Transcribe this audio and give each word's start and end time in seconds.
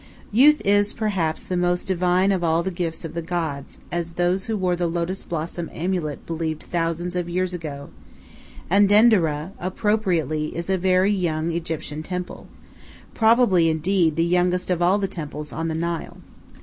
Youth 0.31 0.63
is, 0.65 0.93
perhaps, 0.93 1.43
the 1.43 1.55
most 1.55 1.85
divine 1.85 2.31
of 2.31 2.43
all 2.43 2.63
the 2.63 2.71
gifts 2.71 3.05
of 3.05 3.13
the 3.13 3.21
gods, 3.21 3.77
as 3.91 4.13
those 4.13 4.47
who 4.47 4.57
wore 4.57 4.75
the 4.75 4.87
lotus 4.87 5.23
blossom 5.23 5.69
amulet 5.75 6.25
believed 6.25 6.63
thousands 6.63 7.15
of 7.15 7.29
years 7.29 7.53
ago, 7.53 7.91
and 8.67 8.89
Denderah, 8.89 9.51
appropriately, 9.59 10.55
is 10.57 10.71
a 10.71 10.77
very 10.79 11.13
young 11.13 11.51
Egyptian 11.51 12.01
temple, 12.01 12.47
probably, 13.13 13.69
indeed, 13.69 14.15
the 14.15 14.25
youngest 14.25 14.71
of 14.71 14.81
all 14.81 14.97
the 14.97 15.07
temples 15.07 15.53
on 15.53 15.67
the 15.67 15.75
Nile. 15.75 16.17